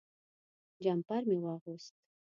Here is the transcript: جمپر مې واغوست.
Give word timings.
جمپر 0.83 1.21
مې 1.29 1.37
واغوست. 1.43 1.93